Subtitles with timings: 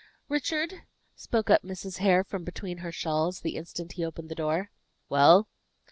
[0.29, 0.73] "Richard,"
[1.15, 1.99] spoke up Mrs.
[1.99, 4.71] Hare from between her shawls, the instant he opened the door.
[5.09, 5.47] "Well?"